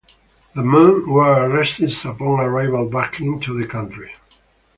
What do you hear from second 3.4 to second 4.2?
the country.